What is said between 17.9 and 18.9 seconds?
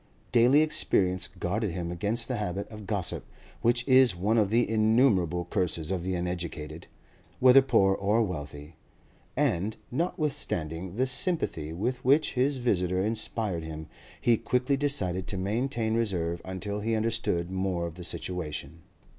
the situation.